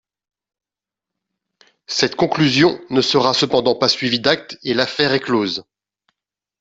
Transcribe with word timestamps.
Cette 1.85 2.15
conclusion 2.15 2.81
ne 2.89 3.01
sera 3.01 3.35
cependant 3.35 3.75
pas 3.75 3.87
suivie 3.87 4.19
d'actes 4.19 4.57
et 4.63 4.73
l'affaire 4.73 5.13
est 5.13 5.19
close. 5.19 5.63